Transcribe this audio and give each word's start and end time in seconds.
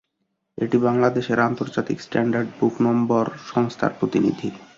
এটি 0.57 0.77
বাংলাদেশে 0.79 1.33
আন্তর্জাতিক 1.41 1.97
স্ট্যান্ডার্ড 2.01 2.49
বুক 2.59 2.75
নম্বর 2.87 3.23
সংস্থার 3.51 3.91
প্রতিনিধি। 3.99 4.49